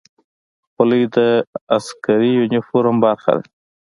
خولۍ 0.71 1.03
د 1.15 1.17
عسکري 1.75 2.29
یونیفورم 2.39 2.95
برخه 3.05 3.31
ده. 3.39 3.43